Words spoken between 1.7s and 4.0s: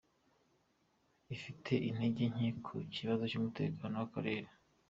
intege nke ku kibazo cy’umutekano